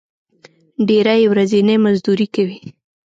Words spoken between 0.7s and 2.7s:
ډېری یې ورځنی مزدوري کوي.